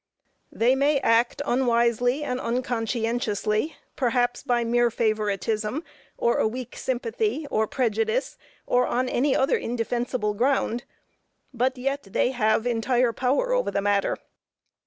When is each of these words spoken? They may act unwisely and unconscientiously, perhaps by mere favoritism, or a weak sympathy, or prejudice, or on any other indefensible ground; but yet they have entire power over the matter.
They 0.51 0.73
may 0.73 0.97
act 1.01 1.43
unwisely 1.45 2.23
and 2.23 2.39
unconscientiously, 2.39 3.75
perhaps 3.95 4.41
by 4.41 4.63
mere 4.63 4.89
favoritism, 4.89 5.83
or 6.17 6.39
a 6.39 6.47
weak 6.47 6.75
sympathy, 6.75 7.45
or 7.51 7.67
prejudice, 7.67 8.35
or 8.65 8.87
on 8.87 9.07
any 9.07 9.35
other 9.35 9.57
indefensible 9.59 10.33
ground; 10.33 10.85
but 11.53 11.77
yet 11.77 12.01
they 12.01 12.31
have 12.31 12.65
entire 12.65 13.13
power 13.13 13.53
over 13.53 13.69
the 13.69 13.79
matter. 13.83 14.17